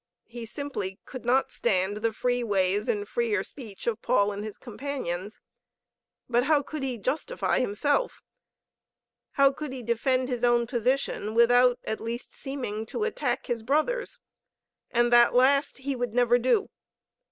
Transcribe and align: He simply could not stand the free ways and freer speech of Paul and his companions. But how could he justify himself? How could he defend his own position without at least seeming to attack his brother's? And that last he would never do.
He 0.25 0.47
simply 0.47 0.99
could 1.05 1.25
not 1.25 1.51
stand 1.51 1.97
the 1.97 2.11
free 2.11 2.43
ways 2.43 2.87
and 2.89 3.07
freer 3.07 3.43
speech 3.43 3.85
of 3.85 4.01
Paul 4.01 4.31
and 4.31 4.43
his 4.43 4.57
companions. 4.57 5.41
But 6.27 6.45
how 6.45 6.63
could 6.63 6.81
he 6.81 6.97
justify 6.97 7.59
himself? 7.59 8.23
How 9.33 9.51
could 9.51 9.71
he 9.71 9.83
defend 9.83 10.27
his 10.27 10.43
own 10.43 10.65
position 10.65 11.35
without 11.35 11.77
at 11.83 12.01
least 12.01 12.33
seeming 12.33 12.83
to 12.87 13.03
attack 13.03 13.45
his 13.45 13.61
brother's? 13.61 14.17
And 14.89 15.13
that 15.13 15.35
last 15.35 15.77
he 15.77 15.95
would 15.95 16.15
never 16.15 16.39
do. 16.39 16.71